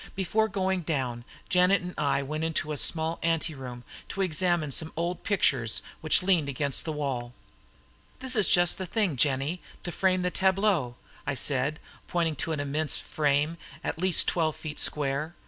[0.15, 5.21] Before going down, Janet and I went into a small anteroom to examine some old
[5.23, 7.35] pictures which leaned against the wall.
[8.17, 10.95] "This is just the thing, Jennie, to frame the tableaux,"
[11.27, 15.35] I said, pointing to an immense frame, at least twelve feet square.